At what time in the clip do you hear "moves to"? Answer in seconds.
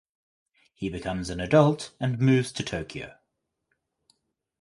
2.19-2.63